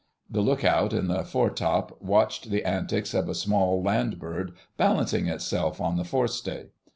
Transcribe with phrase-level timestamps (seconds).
[0.27, 5.27] The look out in the foretop watched the antics of a small land bird balancing
[5.27, 6.69] itself on the forestay.